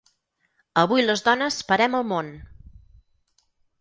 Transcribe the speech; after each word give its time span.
Avui 0.83 1.03
les 1.05 1.21
dones 1.27 1.59
parem 1.73 1.99
el 1.99 2.07
món! 2.15 2.33